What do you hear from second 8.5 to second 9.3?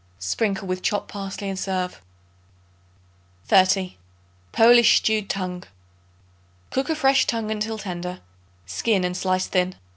skin and